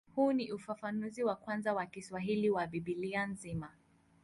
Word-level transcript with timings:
Huu 0.15 0.31
ni 0.33 0.51
ufafanuzi 0.51 1.23
wa 1.23 1.35
kwanza 1.35 1.73
wa 1.73 1.85
Kiswahili 1.85 2.49
wa 2.49 2.67
Biblia 2.67 3.25
nzima. 3.27 3.71